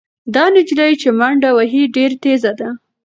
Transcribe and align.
دا 0.33 0.43
نجلۍ 0.55 0.91
چې 1.01 1.09
منډه 1.19 1.49
وهي 1.57 1.83
ډېره 1.95 2.15
تېزه 2.23 2.51
ده. 2.59 2.69